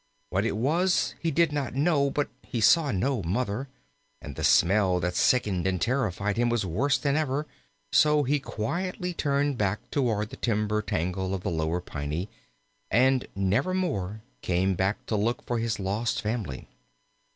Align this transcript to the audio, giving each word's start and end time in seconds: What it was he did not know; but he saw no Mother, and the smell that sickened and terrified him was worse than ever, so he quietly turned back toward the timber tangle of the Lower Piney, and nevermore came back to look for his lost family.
What 0.31 0.47
it 0.47 0.57
was 0.57 1.13
he 1.21 1.29
did 1.29 1.51
not 1.51 1.75
know; 1.75 2.09
but 2.09 2.27
he 2.41 2.59
saw 2.59 2.91
no 2.91 3.21
Mother, 3.21 3.67
and 4.19 4.35
the 4.35 4.43
smell 4.43 4.99
that 4.99 5.13
sickened 5.15 5.67
and 5.67 5.79
terrified 5.79 6.37
him 6.37 6.49
was 6.49 6.65
worse 6.65 6.97
than 6.97 7.15
ever, 7.15 7.45
so 7.91 8.23
he 8.23 8.39
quietly 8.39 9.13
turned 9.13 9.59
back 9.59 9.79
toward 9.91 10.31
the 10.31 10.37
timber 10.37 10.81
tangle 10.81 11.35
of 11.35 11.43
the 11.43 11.51
Lower 11.51 11.81
Piney, 11.81 12.29
and 12.89 13.27
nevermore 13.35 14.23
came 14.41 14.73
back 14.73 15.05
to 15.05 15.15
look 15.15 15.43
for 15.45 15.59
his 15.59 15.79
lost 15.79 16.19
family. 16.23 16.67